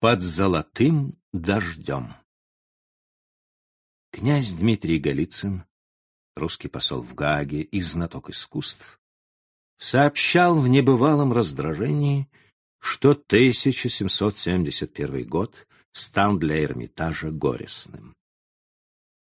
Под 0.00 0.22
золотым 0.22 1.18
дождем. 1.32 2.14
Князь 4.12 4.52
Дмитрий 4.52 5.00
Голицын, 5.00 5.64
русский 6.36 6.68
посол 6.68 7.02
в 7.02 7.16
Гааге 7.16 7.62
и 7.62 7.80
знаток 7.80 8.30
искусств, 8.30 9.00
сообщал 9.76 10.54
в 10.54 10.68
небывалом 10.68 11.32
раздражении, 11.32 12.30
что 12.78 13.10
1771 13.10 15.26
год 15.26 15.66
стал 15.90 16.36
для 16.36 16.62
Эрмитажа 16.62 17.32
горестным. 17.32 18.14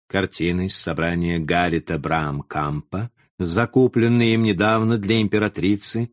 Картины 0.09 0.67
из 0.67 0.77
собрания 0.77 1.39
Гаррита 1.39 1.99
Брам-Кампа, 1.99 3.11
закупленные 3.39 4.35
им 4.35 4.43
недавно 4.43 4.99
для 4.99 5.23
императрицы, 5.23 6.13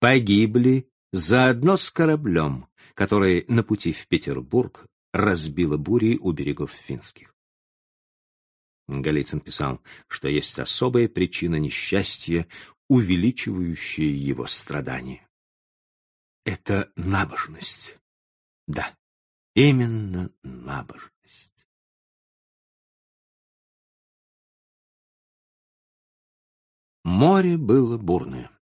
погибли 0.00 0.90
заодно 1.12 1.76
с 1.76 1.92
кораблем, 1.92 2.66
который 2.94 3.44
на 3.48 3.62
пути 3.62 3.92
в 3.92 4.06
Петербург 4.08 4.86
разбило 5.12 5.76
бурей 5.76 6.16
у 6.18 6.32
берегов 6.32 6.72
финских. 6.72 7.34
Голицын 8.86 9.40
писал, 9.40 9.80
что 10.08 10.28
есть 10.28 10.58
особая 10.58 11.08
причина 11.08 11.56
несчастья, 11.56 12.46
увеличивающая 12.88 14.10
его 14.10 14.46
страдания. 14.46 15.26
Это 16.44 16.92
набожность. 16.96 17.96
Да, 18.66 18.94
именно 19.54 20.30
набожность. 20.42 21.68
Море 27.04 27.56
было 27.56 27.96
бурное. 27.96 28.53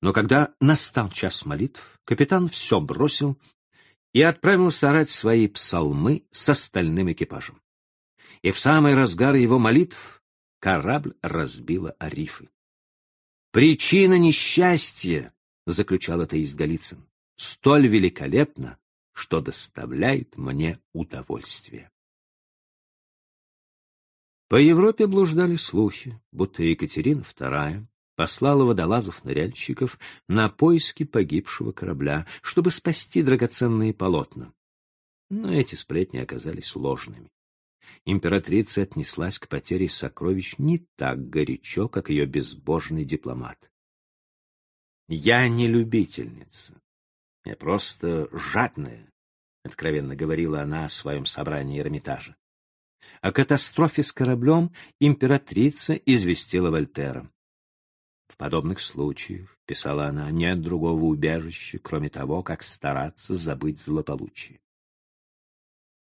Но 0.00 0.12
когда 0.12 0.54
настал 0.60 1.10
час 1.10 1.44
молитв, 1.44 2.00
капитан 2.04 2.48
все 2.48 2.80
бросил 2.80 3.38
и 4.12 4.22
отправился 4.22 4.90
орать 4.90 5.10
свои 5.10 5.46
псалмы 5.48 6.24
с 6.30 6.48
остальным 6.48 7.12
экипажем. 7.12 7.60
И 8.42 8.50
в 8.50 8.58
самый 8.58 8.94
разгар 8.94 9.34
его 9.34 9.58
молитв 9.58 10.22
корабль 10.58 11.14
разбила 11.22 11.90
о 11.98 12.08
рифы. 12.08 12.48
«Причина 13.52 14.18
несчастья»,— 14.18 15.32
заключал 15.66 16.20
атеист 16.20 16.56
Голицын,— 16.56 17.06
«столь 17.36 17.88
великолепна, 17.88 18.78
что 19.12 19.40
доставляет 19.40 20.36
мне 20.36 20.80
удовольствие». 20.92 21.90
По 24.48 24.56
Европе 24.56 25.06
блуждали 25.06 25.56
слухи, 25.56 26.20
будто 26.30 26.62
Екатерина 26.62 27.22
II 27.22 27.86
послала 28.16 28.64
водолазов-ныряльщиков 28.64 29.98
на 30.26 30.48
поиски 30.48 31.04
погибшего 31.04 31.72
корабля, 31.72 32.26
чтобы 32.42 32.70
спасти 32.70 33.22
драгоценные 33.22 33.94
полотна. 33.94 34.52
Но 35.30 35.52
эти 35.52 35.74
сплетни 35.74 36.18
оказались 36.18 36.74
ложными. 36.74 37.30
Императрица 38.04 38.82
отнеслась 38.82 39.38
к 39.38 39.48
потере 39.48 39.88
сокровищ 39.88 40.56
не 40.58 40.78
так 40.96 41.28
горячо, 41.28 41.88
как 41.88 42.10
ее 42.10 42.26
безбожный 42.26 43.04
дипломат. 43.04 43.70
«Я 45.08 45.46
не 45.48 45.68
любительница. 45.68 46.74
Я 47.44 47.54
просто 47.54 48.28
жадная»,— 48.32 49.08
откровенно 49.64 50.16
говорила 50.16 50.62
она 50.62 50.86
о 50.86 50.88
своем 50.88 51.26
собрании 51.26 51.80
Эрмитажа. 51.80 52.34
О 53.20 53.30
катастрофе 53.30 54.02
с 54.02 54.10
кораблем 54.12 54.72
императрица 54.98 55.94
известила 55.94 56.70
Вольтера. 56.70 57.30
В 58.28 58.36
подобных 58.36 58.80
случаях,— 58.80 59.56
писала 59.66 60.06
она,— 60.06 60.30
нет 60.32 60.60
другого 60.60 61.04
убежища, 61.04 61.78
кроме 61.78 62.10
того, 62.10 62.42
как 62.42 62.62
стараться 62.62 63.36
забыть 63.36 63.80
злополучие. 63.80 64.60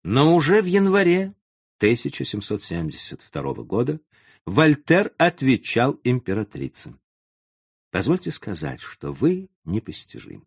Но 0.03 0.36
уже 0.36 0.61
в 0.61 0.66
январе 0.66 1.33
1772 1.80 3.63
года 3.63 3.99
Вольтер 4.45 5.11
отвечал 5.17 5.99
императрице. 6.03 6.95
«Позвольте 7.92 8.31
сказать, 8.31 8.81
что 8.81 9.11
вы 9.11 9.49
непостижим. 9.64 10.45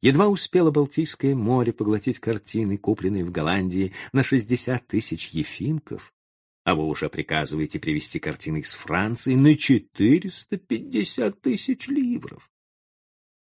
Едва 0.00 0.28
успело 0.28 0.70
Балтийское 0.70 1.34
море 1.34 1.72
поглотить 1.72 2.20
картины, 2.20 2.78
купленные 2.78 3.24
в 3.24 3.30
Голландии 3.30 3.92
на 4.12 4.22
60 4.22 4.86
тысяч 4.86 5.30
ефимков, 5.30 6.14
а 6.68 6.74
вы 6.74 6.84
уже 6.84 7.08
приказываете 7.08 7.80
привезти 7.80 8.18
картины 8.18 8.58
из 8.58 8.74
Франции 8.74 9.34
на 9.34 9.56
450 9.56 11.40
тысяч 11.40 11.88
ливров. 11.88 12.50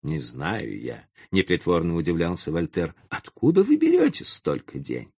Не 0.02 0.18
знаю 0.18 0.82
я, 0.82 1.08
непритворно 1.30 1.96
удивлялся 1.96 2.52
Вольтер, 2.52 2.96
откуда 3.10 3.64
вы 3.64 3.76
берете 3.76 4.26
столько 4.26 4.80
денег? 4.80 5.12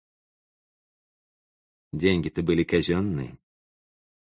Деньги-то 1.92 2.42
были 2.42 2.64
казенные. 2.64 3.38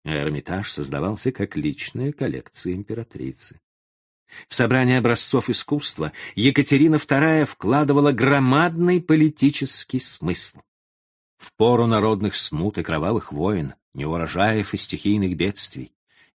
А 0.05 0.15
Эрмитаж 0.15 0.71
создавался 0.71 1.33
как 1.33 1.57
личная 1.57 2.13
коллекция 2.13 2.71
императрицы. 2.71 3.59
В 4.47 4.55
собрание 4.55 4.99
образцов 4.99 5.49
искусства 5.49 6.13
Екатерина 6.33 6.95
II 6.95 7.43
вкладывала 7.43 8.13
громадный 8.13 9.01
политический 9.01 9.99
смысл. 9.99 10.61
В 11.39 11.53
пору 11.53 11.87
народных 11.87 12.35
смут 12.35 12.77
и 12.77 12.83
кровавых 12.83 13.31
войн, 13.31 13.73
неурожаев 13.93 14.73
и 14.73 14.77
стихийных 14.77 15.35
бедствий, 15.35 15.93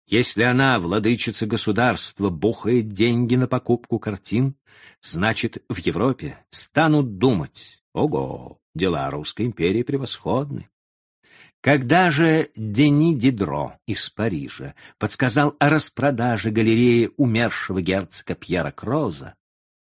если 0.07 0.43
она, 0.43 0.79
владычица 0.79 1.45
государства, 1.45 2.29
бухает 2.29 2.89
деньги 2.89 3.35
на 3.35 3.47
покупку 3.47 3.99
картин, 3.99 4.55
значит, 5.01 5.63
в 5.69 5.77
Европе 5.77 6.37
станут 6.49 7.17
думать, 7.17 7.83
ого, 7.93 8.59
дела 8.73 9.09
Русской 9.11 9.45
империи 9.45 9.83
превосходны. 9.83 10.69
Когда 11.61 12.09
же 12.09 12.49
Дени 12.55 13.17
Дидро 13.17 13.79
из 13.85 14.09
Парижа 14.09 14.75
подсказал 14.97 15.55
о 15.59 15.69
распродаже 15.69 16.49
галереи 16.51 17.11
умершего 17.15 17.81
герцога 17.81 18.35
Пьера 18.35 18.71
Кроза, 18.71 19.35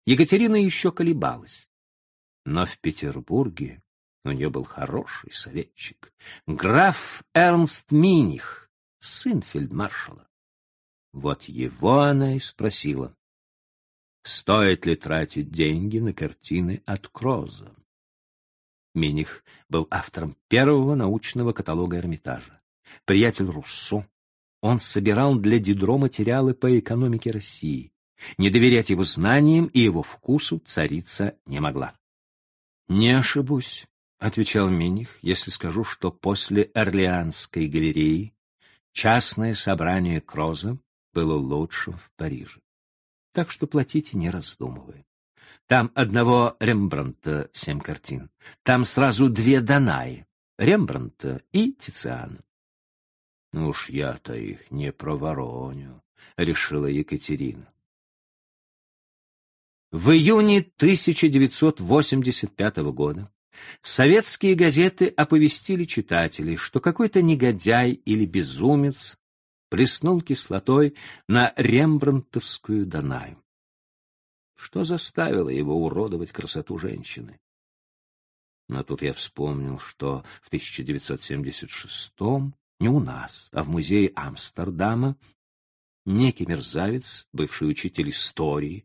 Екатерина 0.04 0.56
еще 0.56 0.90
колебалась. 0.90 1.68
Но 2.44 2.66
в 2.66 2.78
Петербурге 2.78 3.82
у 4.24 4.30
нее 4.30 4.50
был 4.50 4.64
хороший 4.64 5.32
советчик, 5.32 6.12
граф 6.46 7.22
Эрнст 7.34 7.90
Миних, 7.92 8.70
сын 8.98 9.42
фельдмаршала. 9.42 10.28
Вот 11.12 11.44
его 11.44 12.00
она 12.00 12.36
и 12.36 12.38
спросила, 12.38 13.16
стоит 14.22 14.86
ли 14.86 14.96
тратить 14.96 15.50
деньги 15.50 15.98
на 15.98 16.12
картины 16.12 16.82
от 16.86 17.08
Кроза. 17.08 17.74
Миних 18.94 19.44
был 19.68 19.86
автором 19.90 20.36
первого 20.48 20.94
научного 20.94 21.52
каталога 21.52 21.98
Эрмитажа. 21.98 22.60
Приятель 23.04 23.46
Руссо, 23.46 24.06
он 24.60 24.80
собирал 24.80 25.36
для 25.36 25.58
Дидро 25.58 25.98
материалы 25.98 26.54
по 26.54 26.78
экономике 26.78 27.30
России. 27.30 27.92
Не 28.36 28.50
доверять 28.50 28.90
его 28.90 29.04
знаниям 29.04 29.66
и 29.66 29.80
его 29.80 30.02
вкусу 30.02 30.58
царица 30.58 31.36
не 31.46 31.60
могла. 31.60 31.94
«Не 32.88 33.10
ошибусь»,— 33.10 33.86
отвечал 34.18 34.68
Миних, 34.68 35.18
«если 35.22 35.50
скажу, 35.50 35.84
что 35.84 36.10
после 36.10 36.64
Орлеанской 36.74 37.66
галереи 37.66 38.34
частное 38.92 39.54
собрание 39.54 40.20
Кроза 40.20 40.78
было 41.12 41.34
лучшим 41.34 41.94
в 41.94 42.10
Париже. 42.16 42.60
Так 43.32 43.50
что 43.50 43.66
платите, 43.66 44.16
не 44.16 44.30
раздумывая. 44.30 45.04
Там 45.66 45.90
одного 45.94 46.56
Рембрандта 46.60 47.50
семь 47.52 47.80
картин. 47.80 48.30
Там 48.62 48.84
сразу 48.84 49.28
две 49.28 49.60
Данаи— 49.60 50.26
Рембрандта 50.58 51.42
и 51.52 51.72
Тициана. 51.72 52.38
«Ну 53.52 53.68
уж 53.68 53.88
я-то 53.88 54.34
их 54.34 54.70
не 54.70 54.92
провороню»,— 54.92 56.02
решила 56.36 56.86
Екатерина. 56.86 57.72
В 59.90 60.10
июне 60.10 60.58
1985 60.76 62.76
года 62.92 63.32
советские 63.82 64.54
газеты 64.54 65.08
оповестили 65.08 65.84
читателей, 65.84 66.56
что 66.56 66.80
какой-то 66.80 67.22
негодяй 67.22 67.92
или 67.92 68.24
безумец 68.24 69.18
плеснул 69.68 70.20
кислотой 70.20 70.94
на 71.26 71.52
рембрандтовскую 71.56 72.86
Данаю 72.86 73.42
что 74.58 74.82
заставило 74.82 75.48
его 75.48 75.84
уродовать 75.84 76.32
красоту 76.32 76.78
женщины. 76.78 77.38
Но 78.68 78.82
тут 78.82 79.02
я 79.02 79.14
вспомнил, 79.14 79.78
что 79.78 80.24
в 80.42 80.52
1976-м 80.52 82.54
не 82.80 82.88
у 82.88 82.98
нас, 82.98 83.48
а 83.52 83.62
в 83.62 83.68
музее 83.68 84.12
Амстердама 84.16 85.16
некий 86.04 86.44
мерзавец, 86.44 87.28
бывший 87.32 87.70
учитель 87.70 88.10
истории, 88.10 88.84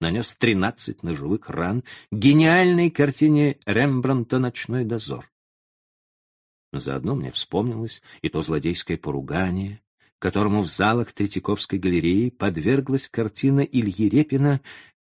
нанес 0.00 0.34
13 0.34 1.02
ножевых 1.02 1.48
ран 1.50 1.84
гениальной 2.10 2.90
картине 2.90 3.58
Рембранта 3.66 4.38
«Ночной 4.38 4.84
дозор». 4.84 5.30
Заодно 6.72 7.14
мне 7.14 7.30
вспомнилось 7.30 8.02
и 8.22 8.28
то 8.28 8.42
злодейское 8.42 8.96
поругание, 8.96 9.80
которому 10.18 10.62
в 10.62 10.68
залах 10.68 11.12
Третьяковской 11.12 11.78
галереи 11.78 12.30
подверглась 12.30 13.08
картина 13.08 13.60
Ильи 13.60 14.08
Репина 14.08 14.60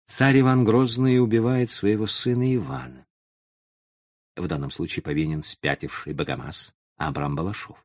Царь 0.05 0.41
Иван 0.41 0.63
Грозный 0.63 1.19
убивает 1.19 1.71
своего 1.71 2.05
сына 2.05 2.53
Ивана. 2.55 3.07
в 4.35 4.47
данном 4.47 4.69
случае 4.69 5.01
повинен 5.01 5.41
спятивший 5.41 6.13
богомаз 6.13 6.75
Абрам 6.97 7.35
Балашов. 7.35 7.83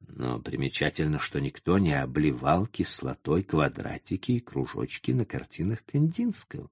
Но 0.00 0.40
примечательно, 0.40 1.18
что 1.18 1.40
никто 1.40 1.78
не 1.78 1.92
обливал 1.92 2.66
кислотой 2.66 3.42
квадратики 3.42 4.32
и 4.32 4.40
кружочки 4.40 5.10
на 5.10 5.24
картинах 5.24 5.84
Кандинского. 5.84 6.70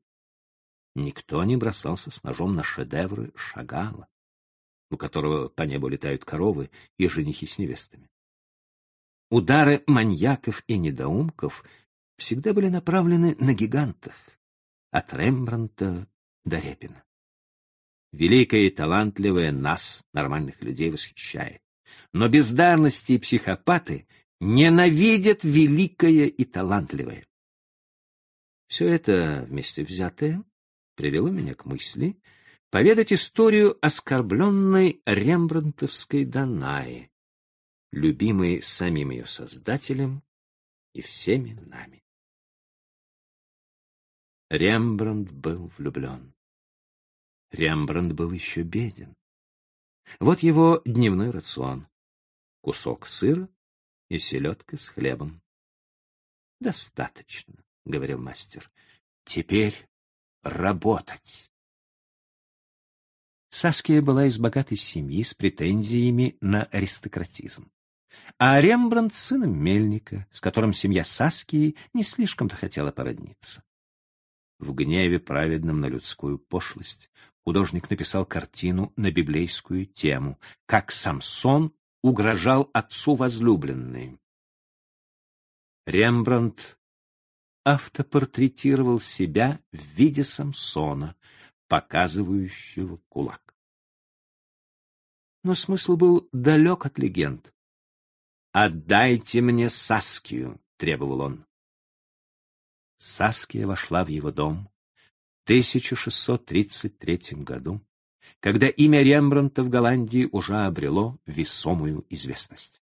Никто 0.94 1.42
не 1.44 1.56
бросался 1.56 2.10
с 2.10 2.22
ножом 2.22 2.54
на 2.54 2.62
шедевры 2.62 3.32
Шагала, 3.34 4.06
у 4.90 4.96
которого 4.96 5.48
по 5.48 5.62
небу 5.62 5.88
летают 5.88 6.24
коровы 6.24 6.70
и 6.98 7.08
женихи 7.08 7.46
с 7.46 7.58
невестами. 7.58 8.08
Удары 9.30 9.82
маньяков 9.86 10.62
и 10.68 10.78
недоумков 10.78 11.64
всегда 12.16 12.52
были 12.52 12.68
направлены 12.68 13.34
на 13.40 13.54
гигантов, 13.54 14.14
от 14.92 15.12
Рембранта 15.12 16.06
до 16.44 16.58
Репина. 16.60 17.02
Великое 18.12 18.68
и 18.68 18.70
талантливое 18.70 19.50
нас, 19.50 20.04
нормальных 20.12 20.62
людей, 20.62 20.92
восхищает. 20.92 21.63
Но 22.14 22.28
бездарности 22.28 23.14
и 23.14 23.19
психопаты 23.19 24.06
ненавидят 24.40 25.43
великое 25.43 26.26
и 26.26 26.44
талантливое. 26.44 27.26
Все 28.69 28.88
это 28.88 29.44
вместе 29.49 29.82
взятое 29.82 30.44
привело 30.94 31.28
меня 31.28 31.55
к 31.55 31.64
мысли 31.64 32.16
поведать 32.70 33.12
историю 33.12 33.76
оскорбленной 33.84 35.02
рембрандтовской 35.05 36.25
Данаи, 36.25 37.11
любимой 37.90 38.62
самим 38.62 39.10
ее 39.10 39.26
создателем 39.26 40.22
и 40.93 41.02
всеми 41.02 41.55
нами. 41.55 42.05
Рембрандт 44.50 45.32
был 45.32 45.72
влюблен. 45.76 46.32
Рембрандт 47.50 48.12
был 48.12 48.31
еще 48.31 48.62
беден. 48.62 49.14
Вот 50.20 50.44
его 50.44 50.81
дневной 50.84 51.31
рацион. 51.31 51.88
Кусок 52.64 53.06
сыра 53.06 53.46
и 54.08 54.16
селедка 54.16 54.78
с 54.78 54.88
хлебом. 54.88 55.43
«Достаточно»,— 56.61 57.62
говорил 57.84 58.19
мастер. 58.19 58.70
«Теперь 59.26 59.87
работать». 60.43 61.50
Саския 63.50 64.00
была 64.00 64.25
из 64.25 64.38
богатой 64.38 64.78
семьи 64.78 65.22
с 65.22 65.34
претензиями 65.34 66.38
на 66.40 66.62
аристократизм. 66.62 67.70
А 68.38 68.58
Рембрандт— 68.58 69.12
сыном 69.14 69.62
мельника, 69.62 70.26
с 70.31 70.40
которым 70.40 70.72
семья 70.72 71.05
Саскии 71.05 71.76
не 71.93 72.02
слишком-то 72.02 72.56
хотела 72.56 72.93
породниться. 72.93 73.62
В 74.58 74.72
гневе 74.72 75.20
праведном 75.20 75.82
на 75.82 75.87
людскую 75.87 76.38
пошлость 76.38 77.10
художник 77.44 77.90
написал 77.90 78.25
картину 78.25 78.90
на 78.96 79.10
библейскую 79.10 79.84
тему, 79.84 80.40
как 80.64 80.93
Самсон 80.93 81.75
угрожал 82.04 82.68
отцу 82.74 83.14
возлюбленной. 83.14 84.20
Рембрандт 85.86 86.78
автопортретировал 87.64 89.00
себя 89.00 89.58
в 89.72 89.78
виде 89.78 90.22
Самсона, 90.22 91.16
показывающего 91.66 92.98
кулак. 93.08 93.56
Но 95.44 95.54
смысл 95.54 95.96
был 95.96 96.28
далек 96.30 96.84
от 96.84 96.98
легенд. 96.98 97.54
«Отдайте 98.52 99.40
мне 99.40 99.70
Саскию»,— 99.70 100.60
требовал 100.76 101.22
он. 101.22 101.46
Саския 102.98 103.66
вошла 103.66 104.04
в 104.04 104.08
его 104.08 104.30
дом 104.30 104.68
в 105.40 105.44
1633 105.44 107.42
году, 107.44 107.80
когда 108.40 108.68
имя 108.68 109.02
Рембрандта 109.02 109.62
в 109.62 109.68
Голландии 109.68 110.28
уже 110.30 110.56
обрело 110.64 111.18
весомую 111.26 112.04
известность. 112.10 112.82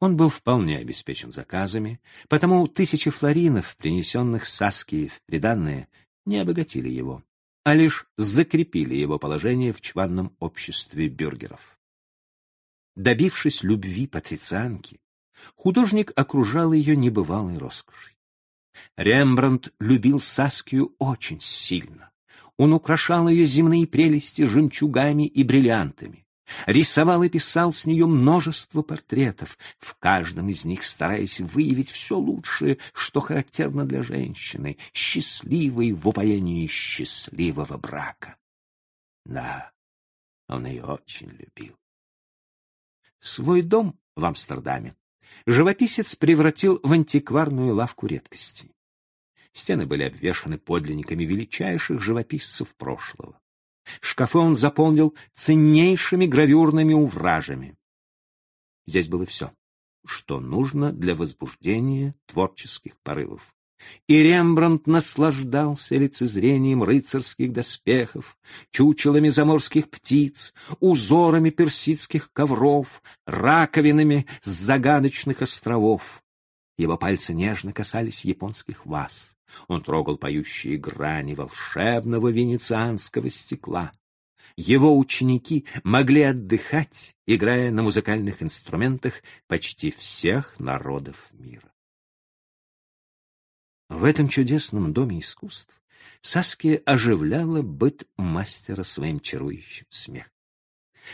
Он 0.00 0.16
был 0.16 0.28
вполне 0.28 0.78
обеспечен 0.78 1.32
заказами, 1.32 2.00
потому 2.28 2.68
тысячи 2.68 3.10
флоринов, 3.10 3.76
принесенных 3.76 4.46
Саскией 4.46 5.08
в 5.08 5.20
приданное, 5.22 5.88
не 6.24 6.38
обогатили 6.38 6.88
его, 6.88 7.24
а 7.64 7.74
лишь 7.74 8.06
закрепили 8.16 8.94
его 8.94 9.18
положение 9.18 9.72
в 9.72 9.80
чванном 9.80 10.36
обществе 10.38 11.08
бюргеров. 11.08 11.78
Добившись 12.94 13.62
любви 13.62 14.06
патрицианки, 14.06 15.00
художник 15.54 16.12
окружал 16.16 16.72
ее 16.72 16.96
небывалой 16.96 17.58
роскошью. 17.58 18.16
Рембрандт 18.96 19.72
любил 19.80 20.20
Саскию 20.20 20.94
очень 20.98 21.40
сильно. 21.40 22.10
Он 22.58 22.72
украшал 22.72 23.28
ее 23.28 23.46
земные 23.46 23.86
прелести 23.86 24.42
жемчугами 24.42 25.26
и 25.26 25.44
бриллиантами. 25.44 26.26
Рисовал 26.66 27.22
и 27.22 27.28
писал 27.28 27.72
с 27.72 27.86
нее 27.86 28.06
множество 28.06 28.82
портретов, 28.82 29.56
в 29.78 29.94
каждом 29.94 30.48
из 30.48 30.64
них 30.64 30.82
стараясь 30.82 31.40
выявить 31.40 31.90
все 31.90 32.16
лучшее, 32.16 32.78
что 32.92 33.20
характерно 33.20 33.84
для 33.84 34.02
женщины, 34.02 34.78
счастливой 34.92 35.92
в 35.92 36.08
упоении 36.08 36.66
счастливого 36.66 37.76
брака. 37.76 38.36
Да, 39.24 39.72
он 40.48 40.66
ее 40.66 40.84
очень 40.84 41.28
любил. 41.28 41.76
Свой 43.20 43.62
дом 43.62 43.98
в 44.16 44.24
Амстердаме 44.24 44.96
живописец 45.46 46.16
превратил 46.16 46.80
в 46.82 46.92
антикварную 46.92 47.74
лавку 47.74 48.06
редкостей. 48.06 48.74
Стены 49.58 49.86
были 49.86 50.04
обвешаны 50.04 50.56
подлинниками 50.56 51.24
величайших 51.24 52.00
живописцев 52.00 52.76
прошлого. 52.76 53.40
Шкафы 54.00 54.38
он 54.38 54.54
заполнил 54.54 55.16
ценнейшими 55.34 56.26
гравюрными 56.26 56.94
увражами. 56.94 57.74
Здесь 58.86 59.08
было 59.08 59.26
все, 59.26 59.52
что 60.06 60.38
нужно 60.38 60.92
для 60.92 61.16
возбуждения 61.16 62.14
творческих 62.26 63.00
порывов. 63.02 63.52
И 64.06 64.22
Рембрандт 64.22 64.86
наслаждался 64.86 65.96
лицезрением 65.96 66.84
рыцарских 66.84 67.52
доспехов, 67.52 68.38
чучелами 68.70 69.28
заморских 69.28 69.90
птиц, 69.90 70.54
узорами 70.78 71.50
персидских 71.50 72.32
ковров, 72.32 73.02
раковинами 73.26 74.26
с 74.40 74.50
загадочных 74.50 75.42
островов. 75.42 76.22
Его 76.76 76.96
пальцы 76.96 77.34
нежно 77.34 77.72
касались 77.72 78.24
японских 78.24 78.86
ваз. 78.86 79.34
Он 79.66 79.82
трогал 79.82 80.16
поющие 80.16 80.76
грани 80.76 81.34
волшебного 81.34 82.28
венецианского 82.28 83.30
стекла. 83.30 83.92
Его 84.56 84.96
ученики 84.98 85.66
могли 85.84 86.22
отдыхать, 86.22 87.14
играя 87.26 87.70
на 87.70 87.82
музыкальных 87.82 88.42
инструментах 88.42 89.22
почти 89.46 89.90
всех 89.90 90.58
народов 90.58 91.28
мира. 91.32 91.72
В 93.88 94.04
этом 94.04 94.28
чудесном 94.28 94.92
доме 94.92 95.20
искусств 95.20 95.74
Саския 96.20 96.82
оживляла 96.84 97.62
быт 97.62 98.06
мастера 98.16 98.82
своим 98.82 99.20
чарующим 99.20 99.86
смехом. 99.90 100.32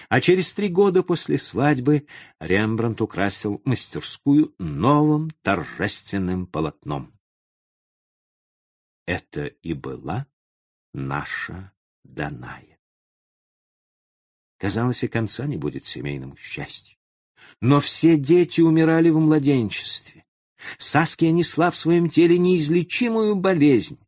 А 0.08 0.20
через 0.20 0.52
три 0.52 0.68
года 0.68 1.02
после 1.02 1.38
свадьбы 1.38 2.06
Рембрандт 2.40 3.00
украсил 3.00 3.62
мастерскую 3.64 4.54
новым 4.58 5.30
торжественным 5.42 6.46
полотном. 6.46 7.13
Это 9.06 9.46
и 9.46 9.74
была 9.74 10.26
наша 10.92 11.72
Даная. 12.04 12.78
Казалось, 14.58 15.04
и 15.04 15.08
конца 15.08 15.46
не 15.46 15.56
будет 15.56 15.84
семейному 15.84 16.36
счастью. 16.36 16.96
Но 17.60 17.80
все 17.80 18.16
дети 18.16 18.60
умирали 18.60 19.10
в 19.10 19.18
младенчестве. 19.18 20.24
Саския 20.78 21.30
несла 21.30 21.70
в 21.70 21.76
своем 21.76 22.08
теле 22.08 22.38
неизлечимую 22.38 23.36
болезнь, 23.36 23.98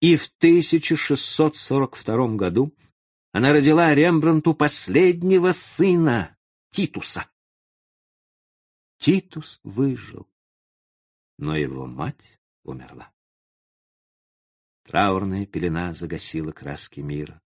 и 0.00 0.16
в 0.16 0.30
1642 0.38 2.36
году 2.36 2.74
она 3.32 3.52
родила 3.52 3.94
Рембрандту 3.94 4.54
последнего 4.54 5.52
сына, 5.52 6.36
Титуса. 6.70 7.28
Титус 8.98 9.60
выжил, 9.62 10.26
но 11.38 11.56
его 11.56 11.86
мать 11.86 12.40
умерла. 12.64 13.12
Траурная 14.90 15.46
пелена 15.46 15.94
загасила 15.94 16.50
краски 16.50 16.98
мира. 16.98 17.40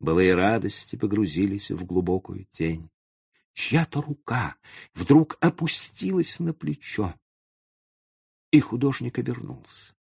Былые 0.00 0.34
радости 0.34 0.96
погрузились 0.96 1.70
в 1.70 1.82
глубокую 1.86 2.44
тень. 2.50 2.90
Чья-то 3.54 4.02
рука 4.02 4.56
вдруг 4.92 5.38
опустилась 5.40 6.40
на 6.40 6.52
плечо 6.52 7.14
и 8.50 8.60
художник 8.60 9.18
обернулся. 9.18 9.94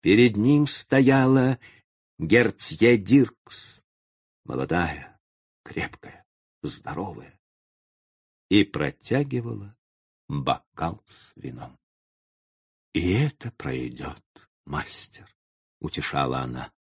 Перед 0.00 0.36
ним 0.36 0.66
стояла 0.66 1.60
Гертье 2.18 2.98
Диркс, 2.98 3.86
молодая, 4.44 5.20
крепкая, 5.62 6.26
здоровая, 6.60 7.38
и 8.48 8.64
протягивала 8.64 9.76
бокал 10.26 11.00
с 11.06 11.36
вином.— 11.36 11.78
И 12.94 13.12
это 13.12 13.52
пройдет, 13.52 14.24
мастер,— 14.64 15.32
утешала 15.80 16.40
она. 16.40 16.70